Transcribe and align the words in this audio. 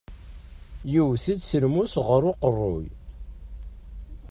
Yewwet-it 0.91 1.41
s 1.49 1.51
lmus 1.63 1.93
ɣer 2.07 2.21
uqeṛṛuy. 2.31 2.85